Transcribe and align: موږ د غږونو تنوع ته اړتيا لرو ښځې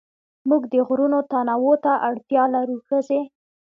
موږ 0.49 0.61
د 0.71 0.73
غږونو 0.87 1.19
تنوع 1.31 1.75
ته 1.83 1.93
اړتيا 2.07 2.43
لرو 2.53 2.75
ښځې 2.87 3.21